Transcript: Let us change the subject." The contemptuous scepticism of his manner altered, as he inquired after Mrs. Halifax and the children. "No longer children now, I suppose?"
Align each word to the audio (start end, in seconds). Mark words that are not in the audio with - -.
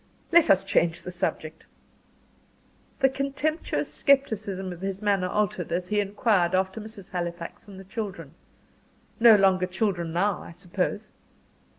Let 0.31 0.49
us 0.49 0.63
change 0.65 1.03
the 1.03 1.11
subject." 1.11 1.67
The 3.01 3.07
contemptuous 3.09 3.93
scepticism 3.93 4.73
of 4.73 4.81
his 4.81 4.99
manner 4.99 5.27
altered, 5.29 5.71
as 5.71 5.89
he 5.89 5.99
inquired 5.99 6.55
after 6.55 6.81
Mrs. 6.81 7.11
Halifax 7.11 7.67
and 7.67 7.79
the 7.79 7.83
children. 7.83 8.33
"No 9.19 9.35
longer 9.35 9.67
children 9.67 10.11
now, 10.11 10.41
I 10.41 10.53
suppose?" 10.53 11.11